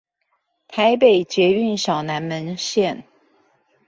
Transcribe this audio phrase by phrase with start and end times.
[0.67, 3.03] 台北捷運小南門線